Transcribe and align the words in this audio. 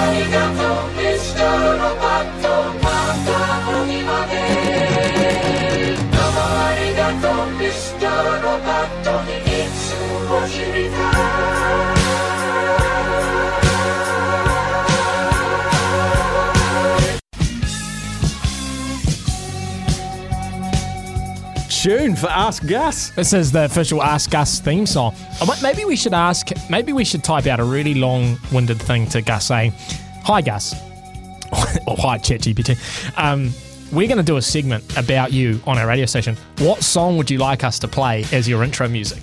Arigato, 0.00 0.68
Mr. 0.96 1.78
Roboto. 1.80 2.79
Tune 21.80 22.14
for 22.14 22.28
Ask 22.28 22.66
Gus. 22.66 23.08
This 23.10 23.32
is 23.32 23.52
the 23.52 23.64
official 23.64 24.02
Ask 24.02 24.30
Gus 24.30 24.60
theme 24.60 24.84
song. 24.84 25.14
Maybe 25.62 25.86
we 25.86 25.96
should 25.96 26.12
ask, 26.12 26.48
maybe 26.68 26.92
we 26.92 27.06
should 27.06 27.24
type 27.24 27.46
out 27.46 27.58
a 27.58 27.64
really 27.64 27.94
long 27.94 28.38
winded 28.52 28.78
thing 28.82 29.06
to 29.08 29.22
Gus 29.22 29.46
saying, 29.46 29.72
Hi, 30.24 30.42
Gus. 30.42 30.74
or 31.86 31.96
hi, 31.96 32.18
ChatGPT. 32.18 32.76
Um, 33.16 33.50
we're 33.92 34.08
going 34.08 34.18
to 34.18 34.22
do 34.22 34.36
a 34.36 34.42
segment 34.42 34.84
about 34.98 35.32
you 35.32 35.58
on 35.66 35.78
our 35.78 35.86
radio 35.86 36.04
station. 36.04 36.36
What 36.58 36.82
song 36.82 37.16
would 37.16 37.30
you 37.30 37.38
like 37.38 37.64
us 37.64 37.78
to 37.78 37.88
play 37.88 38.24
as 38.30 38.46
your 38.46 38.62
intro 38.62 38.86
music? 38.86 39.22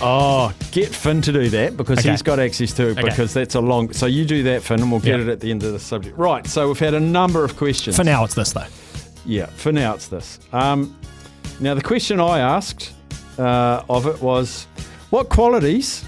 Oh, 0.00 0.54
get 0.72 0.88
Finn 0.88 1.20
to 1.20 1.32
do 1.32 1.50
that 1.50 1.76
because 1.76 1.98
Okay. 1.98 2.12
he's 2.12 2.22
got 2.22 2.38
access 2.40 2.72
to 2.74 2.88
it 2.88 2.92
Okay. 2.92 3.02
because 3.02 3.34
that's 3.34 3.56
a 3.56 3.60
long. 3.60 3.92
So 3.92 4.06
you 4.06 4.24
do 4.24 4.42
that, 4.44 4.62
Finn, 4.62 4.80
and 4.80 4.90
we'll 4.90 5.00
get 5.00 5.18
Yeah. 5.18 5.26
it 5.26 5.28
at 5.28 5.40
the 5.40 5.50
end 5.50 5.62
of 5.64 5.72
the 5.74 5.78
subject. 5.78 6.16
Right. 6.16 6.46
So 6.46 6.68
we've 6.68 6.78
had 6.78 6.94
a 6.94 7.00
number 7.00 7.44
of 7.44 7.56
questions. 7.58 7.94
For 7.96 8.04
now, 8.04 8.24
it's 8.24 8.34
this, 8.34 8.52
though. 8.52 8.64
Yeah, 9.26 9.46
for 9.56 9.70
now 9.70 9.92
it's 9.94 10.08
this. 10.08 10.38
Um, 10.54 10.96
now, 11.60 11.74
the 11.74 11.82
question 11.82 12.20
I 12.20 12.38
asked 12.38 12.92
uh, 13.38 13.82
of 13.88 14.06
it 14.06 14.20
was 14.20 14.66
what 15.10 15.28
qualities 15.28 16.04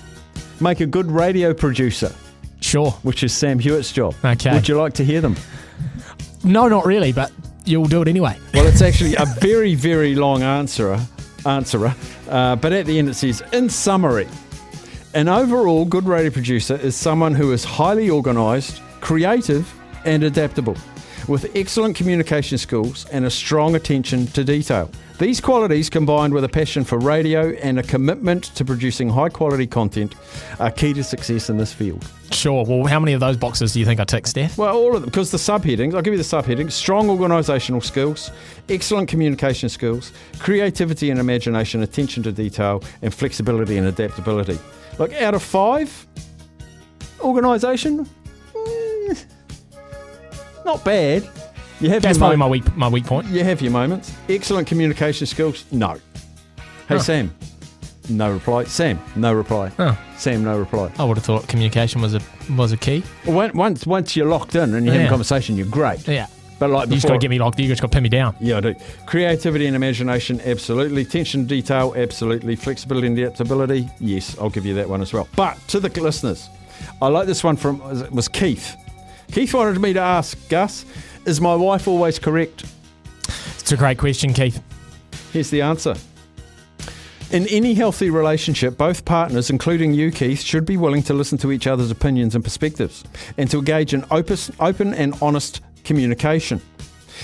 make 0.61 0.81
a 0.81 0.87
good 0.87 1.11
radio 1.11 1.53
producer, 1.55 2.12
Sure. 2.61 2.91
which 3.03 3.23
is 3.23 3.33
Sam 3.33 3.59
Hewitt's 3.59 3.93
job? 3.93 4.15
Okay. 4.25 4.53
Would 4.53 4.69
you 4.69 4.77
like 4.77 4.93
to 4.95 5.05
hear 5.05 5.21
them? 5.21 5.37
No, 6.45 6.69
not 6.69 6.87
really, 6.87 7.12
but 7.12 7.33
you'll 7.65 7.87
do 7.87 8.03
it 8.03 8.09
anyway. 8.09 8.37
Well, 8.55 8.67
it's 8.67 8.83
actually 8.83 9.15
a 9.17 9.27
very, 9.41 9.75
very 9.75 10.15
long 10.15 10.43
answerer, 10.43 11.01
answerer, 11.47 11.95
uh, 12.28 12.56
but 12.56 12.73
at 12.73 12.87
the 12.87 12.98
end 12.98 13.09
it 13.09 13.15
says, 13.15 13.43
in 13.53 13.69
summary, 13.69 14.28
an 15.15 15.28
overall 15.28 15.84
good 15.84 16.05
radio 16.05 16.31
producer 16.31 16.77
is 16.77 16.95
someone 16.95 17.34
who 17.34 17.53
is 17.53 17.65
highly 17.65 18.11
organised, 18.11 18.81
creative, 19.01 19.73
and 20.05 20.23
adaptable, 20.23 20.77
with 21.28 21.51
excellent 21.56 21.97
communication 21.97 22.56
skills 22.59 23.06
and 23.06 23.25
a 23.25 23.31
strong 23.31 23.75
attention 23.75 24.27
to 24.28 24.45
detail. 24.45 24.91
These 25.20 25.42
qualities, 25.42 25.90
combined 25.90 26.32
with 26.32 26.44
a 26.44 26.48
passion 26.48 26.82
for 26.82 26.98
radio 26.98 27.50
and 27.56 27.78
a 27.78 27.82
commitment 27.82 28.44
to 28.54 28.64
producing 28.64 29.10
high 29.10 29.28
quality 29.28 29.66
content, 29.66 30.14
are 30.58 30.70
key 30.70 30.94
to 30.94 31.04
success 31.04 31.50
in 31.50 31.58
this 31.58 31.74
field. 31.74 32.08
Sure. 32.30 32.64
Well, 32.64 32.86
how 32.86 32.98
many 32.98 33.12
of 33.12 33.20
those 33.20 33.36
boxes 33.36 33.74
do 33.74 33.80
you 33.80 33.84
think 33.84 34.00
I 34.00 34.04
tick, 34.04 34.26
Steph? 34.26 34.56
Well, 34.56 34.74
all 34.74 34.96
of 34.96 35.02
them, 35.02 35.10
because 35.10 35.30
the 35.30 35.36
subheadings, 35.36 35.94
I'll 35.94 36.00
give 36.00 36.14
you 36.14 36.18
the 36.18 36.24
subheadings 36.24 36.72
strong 36.72 37.08
organisational 37.08 37.84
skills, 37.84 38.30
excellent 38.70 39.10
communication 39.10 39.68
skills, 39.68 40.14
creativity 40.38 41.10
and 41.10 41.20
imagination, 41.20 41.82
attention 41.82 42.22
to 42.22 42.32
detail, 42.32 42.82
and 43.03 43.12
flexibility 43.12 43.76
and 43.76 43.88
adaptability. 43.88 44.59
Like, 44.98 45.12
out 45.20 45.34
of 45.34 45.42
five, 45.42 46.06
organisation, 47.20 48.09
eh, 48.56 49.14
not 50.64 50.82
bad. 50.82 51.28
You 51.80 51.88
have 51.91 52.02
That's 52.02 52.18
probably 52.18 52.36
my 52.36 52.46
weak, 52.46 52.76
my 52.76 52.88
weak 52.88 53.06
point. 53.06 53.26
You 53.28 53.42
have 53.44 53.60
your 53.62 53.72
moments. 53.72 54.12
Excellent 54.28 54.66
communication 54.68 55.26
skills, 55.26 55.64
no. 55.72 55.96
Hey. 56.88 56.98
Sam, 56.98 57.34
no 58.10 58.30
reply. 58.32 58.64
Sam, 58.64 58.98
no 59.16 59.32
reply. 59.32 59.70
Oh. 59.78 59.98
Sam, 60.18 60.44
no 60.44 60.58
reply. 60.58 60.92
I 60.98 61.04
would 61.04 61.16
have 61.16 61.24
thought 61.24 61.48
communication 61.48 62.02
was 62.02 62.14
a 62.14 62.20
was 62.56 62.72
a 62.72 62.76
key. 62.76 63.02
Once, 63.26 63.54
once, 63.54 63.86
once 63.86 64.14
you're 64.16 64.26
locked 64.26 64.54
in 64.56 64.74
and 64.74 64.84
you're 64.84 64.92
having 64.92 65.00
Yeah. 65.02 65.06
a 65.06 65.10
conversation, 65.10 65.56
you're 65.56 65.66
great. 65.68 66.06
Yeah. 66.06 66.26
But 66.58 66.68
like 66.68 66.88
You 66.88 66.96
just 66.96 67.04
got 67.06 67.12
before- 67.12 67.20
to 67.20 67.24
get 67.24 67.30
me 67.30 67.38
locked. 67.38 67.58
In, 67.58 67.62
You 67.64 67.70
just 67.70 67.80
got 67.80 67.91
to 67.91 67.94
pin 67.97 68.02
me 68.02 68.10
down. 68.10 68.36
Yeah, 68.41 68.58
I 68.58 68.60
do. 68.60 68.74
Creativity 69.06 69.66
and 69.66 69.74
imagination, 69.74 70.42
absolutely. 70.44 71.00
Attention 71.02 71.42
to 71.44 71.48
detail, 71.48 71.94
absolutely. 71.97 72.56
Flexibility 72.56 73.06
and 73.06 73.18
adaptability, 73.18 73.88
yes, 74.00 74.36
I'll 74.38 74.50
give 74.50 74.66
you 74.66 74.74
that 74.74 74.86
one 74.88 75.00
as 75.00 75.14
well. 75.14 75.26
But 75.36 75.56
to 75.68 75.80
the 75.80 75.88
listeners, 76.02 76.50
I 77.00 77.06
like 77.08 77.26
this 77.26 77.42
one 77.42 77.56
from 77.56 77.80
it 78.02 78.12
was 78.12 78.28
Keith. 78.28 78.76
Keith 79.32 79.54
wanted 79.54 79.80
me 79.80 79.92
to 79.94 80.00
ask 80.00 80.36
Gus, 80.50 80.84
is 81.30 81.41
my 81.41 81.54
wife 81.54 81.86
always 81.86 82.18
correct? 82.18 82.64
It's 83.60 83.70
a 83.70 83.76
great 83.76 83.98
question, 83.98 84.34
Keith. 84.34 84.60
Here's 85.32 85.48
the 85.48 85.62
answer. 85.62 85.94
In 87.30 87.46
any 87.46 87.74
healthy 87.74 88.10
relationship, 88.10 88.76
both 88.76 89.04
partners, 89.04 89.48
including 89.48 89.94
you, 89.94 90.10
Keith, 90.10 90.42
should 90.42 90.66
be 90.66 90.76
willing 90.76 91.04
to 91.04 91.14
listen 91.14 91.38
to 91.38 91.52
each 91.52 91.68
other's 91.68 91.92
opinions 91.92 92.34
and 92.34 92.42
perspectives 92.42 93.04
and 93.38 93.48
to 93.48 93.58
engage 93.58 93.94
in 93.94 94.04
opus- 94.10 94.50
open 94.58 94.92
and 94.92 95.14
honest 95.22 95.60
communication. 95.84 96.60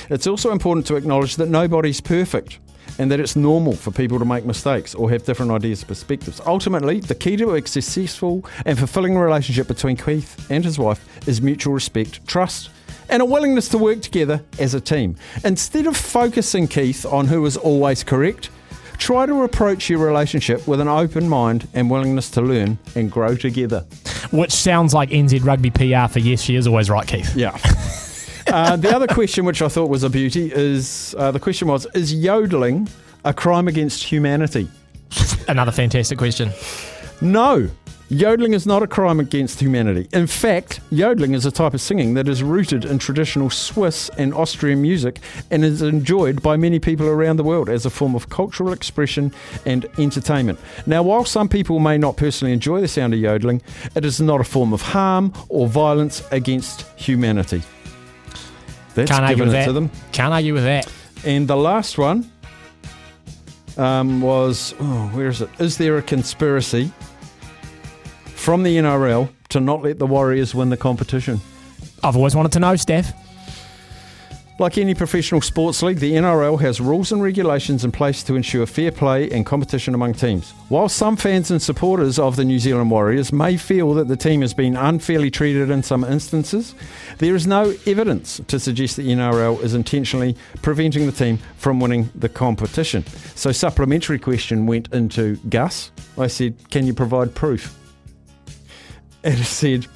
It's 0.09 0.29
also 0.29 0.53
important 0.53 0.87
to 0.87 0.95
acknowledge 0.95 1.35
that 1.37 1.49
nobody's 1.49 2.01
perfect 2.01 2.61
and 3.01 3.11
that 3.11 3.19
it's 3.19 3.35
normal 3.35 3.75
for 3.75 3.91
people 3.91 4.21
to 4.21 4.25
make 4.25 4.45
mistakes 4.45 4.95
or 4.95 5.11
have 5.11 5.25
different 5.25 5.51
ideas 5.51 5.81
and 5.81 5.89
perspectives. 5.89 6.41
Ultimately, 6.47 7.01
the 7.01 7.17
key 7.17 7.37
to 7.39 7.55
a 7.55 7.67
successful 7.67 8.45
and 8.65 8.79
fulfilling 8.79 9.19
relationship 9.19 9.67
between 9.67 9.97
Keith 9.97 10.49
and 10.49 10.65
his 10.65 10.79
wife 10.79 11.05
is 11.27 11.43
mutual 11.43 11.75
respect, 11.75 12.25
trust, 12.29 12.71
and 13.09 13.23
a 13.23 13.25
willingness 13.25 13.69
to 13.71 13.79
work 13.79 14.01
together 14.01 14.43
as 14.59 14.75
a 14.75 14.81
team. 14.81 15.17
Instead 15.45 15.87
of 15.87 15.97
focusing, 15.97 16.69
Keith, 16.69 17.05
on 17.07 17.27
who 17.27 17.45
is 17.47 17.57
always 17.57 18.03
correct, 18.05 18.51
try 18.99 19.27
to 19.27 19.43
approach 19.43 19.89
your 19.89 19.99
relationship 19.99 20.67
with 20.67 20.81
an 20.81 20.89
open 20.89 21.29
mind 21.29 21.69
and 21.75 21.91
willingness 21.91 22.31
to 22.31 22.41
learn 22.41 22.79
and 22.95 23.11
grow 23.11 23.37
together. 23.37 23.81
Which 24.31 24.53
sounds 24.53 24.95
like 24.95 25.11
NZ 25.11 25.45
Rugby 25.45 25.71
PR 25.71 26.13
for 26.13 26.19
yes, 26.19 26.41
she 26.41 26.57
is 26.57 26.67
always 26.67 26.91
right, 26.91 27.07
Keith. 27.07 27.35
Yeah. 27.37 27.57
Uh, 28.49 28.77
the 28.77 28.95
other 28.95 29.09
question, 29.09 29.45
which 29.45 29.61
I 29.61 29.67
thought 29.67 29.91
was 29.91 30.05
a 30.05 30.09
beauty, 30.09 30.53
is 30.55 31.17
uh, 31.19 31.33
the 31.33 31.41
question 31.41 31.67
was: 31.67 31.85
Is 31.95 32.15
yodeling 32.15 32.89
a 33.25 33.35
crime 33.35 33.67
against 33.67 34.05
humanity? 34.05 34.69
Another 35.49 35.73
fantastic 35.73 36.17
question. 36.17 36.53
No, 37.21 37.69
yodeling 38.09 38.53
is 38.53 38.67
not 38.67 38.83
a 38.83 38.87
crime 38.87 39.21
against 39.21 39.61
humanity. 39.61 40.09
In 40.13 40.27
fact, 40.27 40.81
yodeling 40.91 41.35
is 41.35 41.45
a 41.47 41.51
type 41.51 41.75
of 41.75 41.81
singing 41.81 42.15
that 42.15 42.29
is 42.29 42.43
rooted 42.43 42.85
in 42.85 42.99
traditional 42.99 43.51
Swiss 43.51 44.09
and 44.17 44.33
Austrian 44.35 44.81
music 44.81 45.21
and 45.51 45.65
is 45.65 45.83
enjoyed 45.83 46.43
by 46.43 46.57
many 46.57 46.79
people 46.79 47.07
around 47.07 47.37
the 47.37 47.45
world 47.45 47.69
as 47.69 47.87
a 47.87 47.91
form 47.91 48.15
of 48.15 48.29
cultural 48.29 48.73
expression 48.73 49.33
and 49.65 49.87
entertainment. 49.99 50.59
Now, 50.87 51.03
while 51.03 51.25
some 51.25 51.49
people 51.49 51.79
may 51.79 51.99
not 51.99 52.17
personally 52.17 52.53
enjoy 52.53 52.81
the 52.81 52.89
sound 52.89 53.15
of 53.15 53.21
yodeling, 53.21 53.63
it 53.95 54.05
is 54.05 54.21
not 54.21 54.41
a 54.41 54.45
form 54.45 54.73
of 54.73 54.83
harm 54.83 55.33
or 55.49 55.67
violence 55.67 56.23
against 56.31 56.83
humanity. 56.97 57.63
That's 58.95 59.11
Can't 59.11 59.25
argue 59.25 59.45
with 59.45 59.49
it 59.49 59.53
that. 59.53 59.67
to 59.67 59.73
them. 59.73 59.91
Can't 60.13 60.33
argue 60.33 60.55
with 60.55 60.65
that. 60.65 60.91
And 61.25 61.47
the 61.47 61.57
last 61.57 61.99
one 61.99 62.31
um, 63.77 64.21
was 64.23 64.75
oh, 64.81 65.11
where 65.13 65.29
is 65.29 65.43
it? 65.43 65.51
Is 65.59 65.77
there 65.77 65.99
a 65.99 66.03
conspiracy 66.03 66.93
from 68.47 68.63
the 68.63 68.77
NRL 68.77 69.29
to 69.49 69.59
not 69.59 69.83
let 69.83 69.99
the 69.99 70.07
Warriors 70.07 70.55
win 70.55 70.69
the 70.69 70.77
competition? 70.77 71.41
I've 72.05 72.15
always 72.15 72.37
wanted 72.37 72.53
to 72.53 72.61
know, 72.61 72.77
Steph. 72.77 73.13
Like 74.61 74.79
any 74.79 74.95
professional 74.95 75.41
sports 75.41 75.83
league, 75.83 75.99
the 75.99 76.13
NRL 76.13 76.61
has 76.61 76.81
rules 76.81 77.11
and 77.11 77.21
regulations 77.21 77.85
in 77.85 77.91
place 77.91 78.23
to 78.23 78.37
ensure 78.37 78.65
fair 78.65 78.93
play 78.93 79.29
and 79.31 79.45
competition 79.45 79.95
among 79.95 80.13
teams. 80.13 80.53
While 80.69 80.89
some 80.89 81.17
fans 81.17 81.51
and 81.51 81.61
supporters 81.61 82.21
of 82.21 82.37
the 82.37 82.45
New 82.45 82.61
Zealand 82.61 82.89
Warriors 82.89 83.33
may 83.33 83.57
feel 83.57 83.95
that 83.95 84.07
the 84.07 84.17
team 84.17 84.43
has 84.43 84.55
been 84.55 84.77
unfairly 84.77 85.29
treated 85.29 85.69
in 85.69 85.83
some 85.83 86.05
instances, 86.05 86.77
there 87.19 87.35
is 87.35 87.49
no 87.49 87.75
evidence 87.85 88.41
to 88.47 88.61
suggest 88.61 88.97
the 88.97 89.09
NRL 89.09 89.61
is 89.61 89.75
intentionally 89.75 90.37
preventing 90.63 91.07
the 91.07 91.11
team 91.11 91.41
from 91.57 91.81
winning 91.81 92.11
the 92.15 92.29
competition. 92.29 93.05
So, 93.35 93.51
supplementary 93.51 94.21
question 94.21 94.67
went 94.67 94.95
into 94.95 95.35
Gus. 95.49 95.91
I 96.17 96.29
said, 96.29 96.55
Can 96.71 96.87
you 96.87 96.95
provide 96.95 97.35
proof? 97.35 97.77
And 99.27 99.39
it 99.41 99.45
said, 99.45 99.87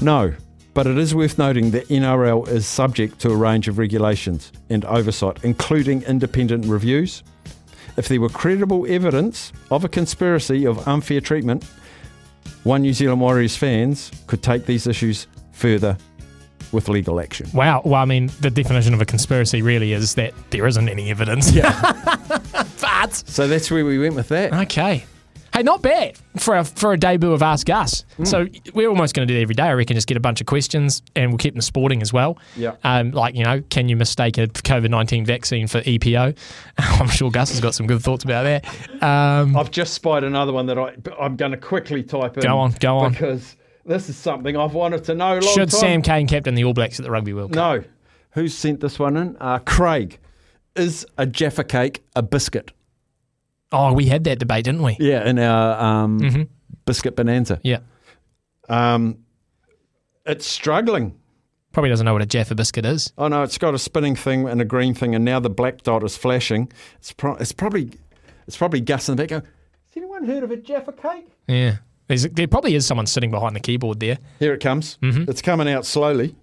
No, 0.00 0.32
but 0.72 0.86
it 0.86 0.96
is 0.96 1.14
worth 1.14 1.36
noting 1.38 1.70
that 1.72 1.88
NRL 1.88 2.48
is 2.48 2.66
subject 2.66 3.18
to 3.20 3.30
a 3.30 3.36
range 3.36 3.68
of 3.68 3.76
regulations 3.78 4.50
and 4.70 4.84
oversight, 4.86 5.44
including 5.44 6.02
independent 6.04 6.64
reviews. 6.64 7.22
If 7.98 8.08
there 8.08 8.20
were 8.20 8.30
credible 8.30 8.86
evidence 8.90 9.52
of 9.70 9.84
a 9.84 9.88
conspiracy 9.88 10.66
of 10.66 10.88
unfair 10.88 11.20
treatment, 11.20 11.64
one 12.64 12.80
New 12.80 12.94
Zealand 12.94 13.20
Warriors 13.20 13.56
fans 13.56 14.10
could 14.26 14.42
take 14.42 14.64
these 14.64 14.86
issues 14.86 15.26
further 15.52 15.96
with 16.72 16.88
legal 16.88 17.20
action. 17.20 17.46
Wow. 17.52 17.82
Well, 17.84 18.00
I 18.00 18.06
mean, 18.06 18.30
the 18.40 18.50
definition 18.50 18.94
of 18.94 19.02
a 19.02 19.04
conspiracy 19.04 19.60
really 19.60 19.92
is 19.92 20.14
that 20.14 20.32
there 20.48 20.66
isn't 20.66 20.88
any 20.88 21.10
evidence. 21.10 21.52
Yeah. 21.52 21.78
but 22.80 23.12
So 23.12 23.46
that's 23.46 23.70
where 23.70 23.84
we 23.84 23.98
went 23.98 24.14
with 24.14 24.28
that. 24.28 24.54
okay. 24.54 25.04
Hey, 25.54 25.62
not 25.62 25.82
bad 25.82 26.18
for 26.36 26.56
a, 26.56 26.64
for 26.64 26.94
a 26.94 26.98
debut 26.98 27.30
of 27.30 27.40
Ask 27.40 27.70
Us. 27.70 28.04
So 28.24 28.48
we're 28.74 28.88
almost 28.88 29.14
going 29.14 29.28
to 29.28 29.32
do 29.32 29.38
that 29.38 29.42
every 29.42 29.54
day. 29.54 29.62
I 29.62 29.72
reckon 29.74 29.94
just 29.94 30.08
get 30.08 30.16
a 30.16 30.20
bunch 30.20 30.40
of 30.40 30.48
questions 30.48 31.00
and 31.14 31.30
we'll 31.30 31.38
keep 31.38 31.54
them 31.54 31.60
sporting 31.60 32.02
as 32.02 32.12
well. 32.12 32.38
Yeah. 32.56 32.74
Um, 32.82 33.12
like, 33.12 33.36
you 33.36 33.44
know, 33.44 33.62
can 33.70 33.88
you 33.88 33.94
mistake 33.94 34.36
a 34.36 34.48
COVID 34.48 34.90
19 34.90 35.24
vaccine 35.24 35.68
for 35.68 35.80
EPO? 35.82 36.36
I'm 36.78 37.08
sure 37.08 37.30
Gus 37.30 37.50
has 37.50 37.60
got 37.60 37.72
some 37.72 37.86
good 37.86 38.02
thoughts 38.02 38.24
about 38.24 38.42
that. 38.42 38.66
Um, 39.00 39.56
I've 39.56 39.70
just 39.70 39.94
spied 39.94 40.24
another 40.24 40.52
one 40.52 40.66
that 40.66 40.76
I, 40.76 40.96
I'm 41.20 41.36
going 41.36 41.52
to 41.52 41.56
quickly 41.56 42.02
type 42.02 42.36
in. 42.36 42.42
Go 42.42 42.58
on, 42.58 42.72
go 42.80 42.98
on. 42.98 43.12
Because 43.12 43.54
this 43.86 44.08
is 44.08 44.16
something 44.16 44.56
I've 44.56 44.74
wanted 44.74 45.04
to 45.04 45.14
know 45.14 45.34
a 45.34 45.40
long 45.40 45.54
should 45.54 45.70
time. 45.70 45.80
Sam 45.80 46.02
Cane 46.02 46.26
captain 46.26 46.56
the 46.56 46.64
All 46.64 46.74
Blacks 46.74 46.98
at 46.98 47.04
the 47.04 47.12
Rugby 47.12 47.32
World 47.32 47.52
Cup? 47.52 47.80
No. 47.80 47.84
Who's 48.32 48.56
sent 48.56 48.80
this 48.80 48.98
one 48.98 49.16
in? 49.16 49.36
Uh, 49.38 49.60
Craig. 49.60 50.18
Is 50.74 51.06
a 51.16 51.26
Jaffa 51.26 51.62
cake 51.62 52.02
a 52.16 52.22
biscuit? 52.24 52.72
Oh, 53.74 53.92
we 53.92 54.06
had 54.06 54.24
that 54.24 54.38
debate, 54.38 54.64
didn't 54.64 54.82
we? 54.82 54.96
Yeah, 55.00 55.28
in 55.28 55.38
our 55.38 55.80
um, 56.04 56.20
Mm-hmm. 56.20 56.42
biscuit 56.86 57.16
bonanza. 57.16 57.60
Yeah. 57.62 57.80
Um, 58.68 59.18
it's 60.24 60.46
struggling. 60.46 61.14
Probably 61.72 61.90
doesn't 61.90 62.06
know 62.06 62.12
what 62.12 62.22
a 62.22 62.26
Jaffa 62.26 62.54
biscuit 62.54 62.86
is. 62.86 63.12
Oh 63.18 63.26
no, 63.28 63.42
it's 63.42 63.58
got 63.58 63.74
a 63.74 63.78
spinning 63.78 64.14
thing 64.16 64.48
and 64.48 64.60
a 64.60 64.64
green 64.64 64.94
thing, 64.94 65.14
and 65.14 65.24
now 65.24 65.40
the 65.40 65.50
black 65.50 65.82
dot 65.82 66.04
is 66.04 66.16
flashing. 66.16 66.70
It's 66.98 67.12
pro- 67.12 67.34
it's 67.34 67.52
probably 67.52 67.90
it's 68.46 68.56
probably 68.56 68.80
Gus 68.80 69.08
in 69.08 69.16
the 69.16 69.22
back. 69.22 69.30
Going, 69.30 69.42
Has 69.42 69.96
anyone 69.96 70.24
heard 70.24 70.44
of 70.44 70.50
a 70.52 70.56
Jaffa 70.56 70.92
cake? 70.92 71.26
Yeah. 71.48 71.76
There's, 72.06 72.24
there 72.24 72.46
probably 72.46 72.74
is 72.74 72.86
someone 72.86 73.06
sitting 73.06 73.30
behind 73.30 73.56
the 73.56 73.60
keyboard 73.60 73.98
there. 73.98 74.18
Here 74.38 74.52
it 74.54 74.60
comes. 74.60 74.98
It's 75.02 75.40
coming 75.42 75.68
out 75.68 75.84
slowly. 75.86 76.36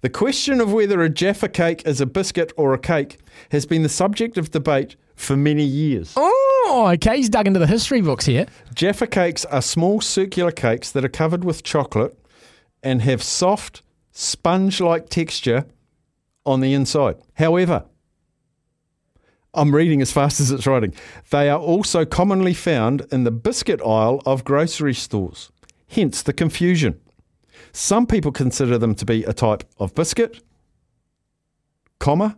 The 0.00 0.08
question 0.08 0.60
of 0.60 0.72
whether 0.72 1.02
a 1.02 1.08
Jaffa 1.10 1.48
cake 1.48 1.82
is 1.86 2.00
a 2.00 2.06
biscuit 2.06 2.52
or 2.56 2.72
a 2.72 2.78
cake 2.78 3.18
has 3.50 3.66
been 3.66 3.82
the 3.82 3.88
subject 3.90 4.38
of 4.38 4.50
debate 4.50 4.96
for 5.18 5.36
many 5.36 5.64
years. 5.64 6.14
Oh, 6.16 6.90
okay. 6.94 7.16
He's 7.16 7.28
dug 7.28 7.46
into 7.46 7.58
the 7.58 7.66
history 7.66 8.00
books 8.00 8.24
here. 8.24 8.46
Jaffa 8.74 9.06
cakes 9.06 9.44
are 9.46 9.60
small 9.60 10.00
circular 10.00 10.52
cakes 10.52 10.90
that 10.92 11.04
are 11.04 11.08
covered 11.08 11.44
with 11.44 11.62
chocolate 11.62 12.16
and 12.82 13.02
have 13.02 13.22
soft, 13.22 13.82
sponge 14.12 14.80
like 14.80 15.08
texture 15.08 15.66
on 16.46 16.60
the 16.60 16.72
inside. 16.72 17.16
However, 17.34 17.84
I'm 19.54 19.74
reading 19.74 20.00
as 20.00 20.12
fast 20.12 20.40
as 20.40 20.50
it's 20.50 20.66
writing. 20.66 20.94
They 21.30 21.50
are 21.50 21.58
also 21.58 22.04
commonly 22.04 22.54
found 22.54 23.06
in 23.10 23.24
the 23.24 23.30
biscuit 23.30 23.80
aisle 23.80 24.22
of 24.24 24.44
grocery 24.44 24.94
stores, 24.94 25.50
hence 25.88 26.22
the 26.22 26.32
confusion. 26.32 27.00
Some 27.72 28.06
people 28.06 28.30
consider 28.30 28.78
them 28.78 28.94
to 28.94 29.04
be 29.04 29.24
a 29.24 29.32
type 29.32 29.64
of 29.78 29.94
biscuit, 29.94 30.42
comma. 31.98 32.36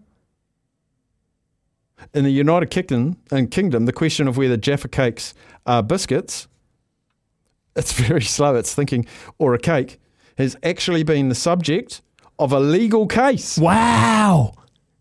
In 2.15 2.25
the 2.25 2.31
United 2.31 2.71
Kingdom, 2.71 3.17
and 3.31 3.51
Kingdom, 3.51 3.87
the 3.87 3.93
question 3.93 4.27
of 4.29 4.37
whether 4.37 4.57
Jaffa 4.57 4.89
cakes 4.89 5.35
are 5.67 5.83
biscuits, 5.83 6.49
it's 7.77 7.93
very 8.09 8.23
slow, 8.23 8.57
it's 8.57 8.75
thinking, 8.75 9.07
or 9.39 9.55
a 9.55 9.59
cake, 9.59 10.01
has 10.39 10.57
actually 10.63 11.03
been 11.03 11.29
the 11.29 11.35
subject 11.35 12.01
of 12.39 12.53
a 12.53 12.61
legal 12.61 13.07
case. 13.07 13.59
Wow. 13.59 14.55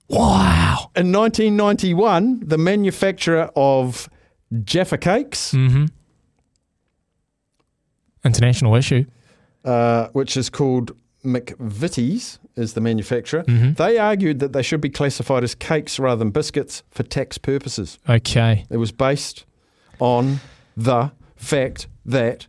Wow. 0.10 0.92
In 0.96 1.12
1991, 1.12 2.42
the 2.46 2.58
manufacturer 2.58 3.50
of 3.56 4.10
Jaffa 4.64 4.98
cakes, 4.98 5.54
International 8.26 8.76
issue. 8.76 9.06
uh, 9.64 10.08
which 10.10 10.36
is 10.36 10.50
called 10.50 10.92
McVitie's, 11.24 12.40
is 12.56 12.74
the 12.74 12.82
manufacturer, 12.82 13.44
they 13.44 13.98
argued 13.98 14.40
that 14.40 14.54
they 14.54 14.62
should 14.62 14.82
be 14.82 14.90
classified 14.90 15.44
as 15.44 15.56
cakes 15.56 16.00
rather 16.00 16.20
than 16.20 16.30
biscuits 16.30 16.84
for 16.92 17.04
tax 17.04 17.38
purposes. 17.38 18.00
Okay. 18.08 18.66
It 18.70 18.78
was 18.78 18.92
based 18.92 19.46
on 20.00 20.40
the 20.78 21.12
fact 21.36 21.88
that 22.06 22.48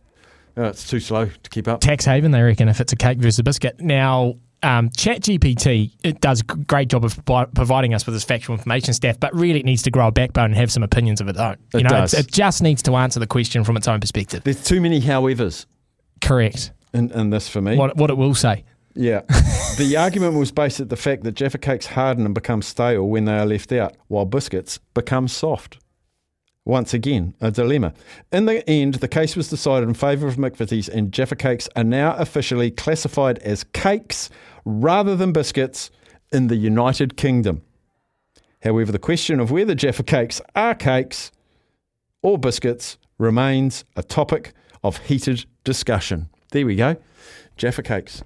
oh, 0.57 0.63
it's 0.63 0.89
too 0.89 0.99
slow 0.99 1.25
to 1.25 1.49
keep 1.49 1.67
up. 1.67 1.81
Tax 1.81 2.05
haven, 2.05 2.31
they 2.31 2.41
reckon, 2.41 2.69
if 2.69 2.79
it's 2.79 2.93
a 2.93 2.95
cake 2.95 3.17
versus 3.17 3.39
a 3.39 3.43
biscuit. 3.43 3.79
Now, 3.79 4.35
um, 4.63 4.89
ChatGPT 4.89 5.91
it 6.03 6.21
does 6.21 6.41
a 6.41 6.43
great 6.43 6.87
job 6.87 7.03
of 7.03 7.19
providing 7.25 7.93
us 7.93 8.05
with 8.05 8.15
this 8.15 8.23
factual 8.23 8.55
information 8.55 8.93
stuff, 8.93 9.19
but 9.19 9.35
really 9.35 9.59
it 9.59 9.65
needs 9.65 9.81
to 9.83 9.91
grow 9.91 10.07
a 10.07 10.11
backbone 10.11 10.45
and 10.45 10.55
have 10.55 10.71
some 10.71 10.83
opinions 10.83 11.19
of 11.19 11.27
its 11.27 11.39
own. 11.39 11.57
It 11.73 11.83
know, 11.83 11.89
does. 11.89 12.13
It's, 12.13 12.27
it 12.27 12.31
just 12.31 12.61
needs 12.61 12.81
to 12.83 12.95
answer 12.95 13.19
the 13.19 13.27
question 13.27 13.63
from 13.63 13.75
its 13.75 13.87
own 13.87 13.99
perspective. 13.99 14.43
There's 14.43 14.63
too 14.63 14.79
many 14.79 15.01
howevers 15.01 15.65
Correct. 16.21 16.71
In, 16.93 17.11
in 17.11 17.29
this 17.29 17.49
for 17.49 17.61
me. 17.61 17.77
What 17.77 17.95
what 17.97 18.09
it 18.09 18.17
will 18.17 18.35
say. 18.35 18.63
Yeah. 18.93 19.21
the 19.77 19.95
argument 19.97 20.33
was 20.33 20.51
based 20.51 20.79
at 20.79 20.89
the 20.89 20.97
fact 20.97 21.23
that 21.23 21.33
Jaffa 21.33 21.57
cakes 21.57 21.87
harden 21.87 22.25
and 22.25 22.35
become 22.35 22.61
stale 22.61 23.07
when 23.07 23.25
they 23.25 23.37
are 23.37 23.45
left 23.45 23.71
out, 23.71 23.95
while 24.07 24.25
biscuits 24.25 24.79
become 24.93 25.27
soft. 25.27 25.77
Once 26.63 26.93
again, 26.93 27.33
a 27.41 27.49
dilemma. 27.49 27.93
In 28.31 28.45
the 28.45 28.67
end, 28.69 28.95
the 28.95 29.07
case 29.07 29.35
was 29.35 29.49
decided 29.49 29.89
in 29.89 29.95
favour 29.95 30.27
of 30.27 30.35
McVitie's, 30.35 30.87
and 30.87 31.11
Jaffa 31.11 31.35
cakes 31.35 31.67
are 31.75 31.83
now 31.83 32.15
officially 32.17 32.69
classified 32.69 33.39
as 33.39 33.63
cakes 33.63 34.29
rather 34.63 35.15
than 35.15 35.31
biscuits 35.31 35.89
in 36.31 36.47
the 36.47 36.55
United 36.55 37.17
Kingdom. 37.17 37.63
However, 38.61 38.91
the 38.91 38.99
question 38.99 39.39
of 39.39 39.49
whether 39.49 39.73
Jaffa 39.73 40.03
cakes 40.03 40.39
are 40.55 40.75
cakes 40.75 41.31
or 42.21 42.37
biscuits 42.37 42.97
remains 43.17 43.83
a 43.95 44.03
topic 44.03 44.53
of 44.83 44.97
heated 44.97 45.45
discussion. 45.63 46.29
There 46.51 46.65
we 46.65 46.75
go. 46.75 46.97
Jaffa 47.55 47.81
cakes. 47.81 48.19